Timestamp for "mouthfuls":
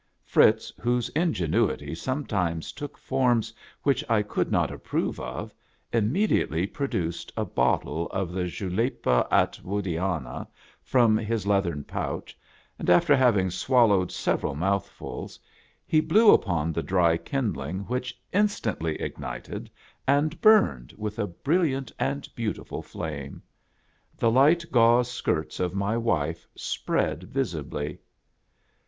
14.55-15.39